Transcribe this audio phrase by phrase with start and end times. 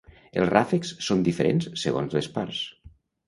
[0.43, 2.63] Els ràfecs són diferents segons les parts.